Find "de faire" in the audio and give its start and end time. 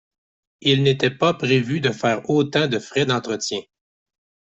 1.79-2.27